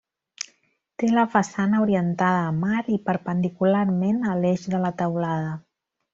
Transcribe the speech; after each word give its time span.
Té 1.01 1.09
la 1.17 1.25
façana 1.35 1.81
orientada 1.87 2.39
a 2.47 2.55
mar 2.63 2.81
i 2.95 2.97
perpendicularment 3.11 4.19
a 4.33 4.35
l'eix 4.41 4.67
de 4.75 4.83
la 4.89 4.95
teulada. 5.05 5.55